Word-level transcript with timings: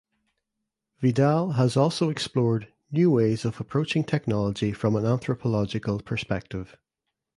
Vidal 0.99 1.51
has 1.57 1.77
also 1.77 2.09
explored 2.09 2.73
"new 2.91 3.11
ways 3.11 3.45
of 3.45 3.61
approaching 3.61 4.03
technology 4.03 4.73
from 4.73 4.95
an 4.95 5.05
anthropological 5.05 5.99
perspective". 5.99 6.75